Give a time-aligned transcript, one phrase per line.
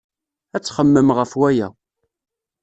[0.55, 1.67] Ad txemmemem ɣef waya.